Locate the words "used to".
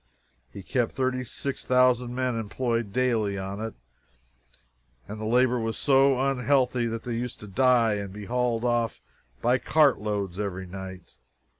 7.13-7.47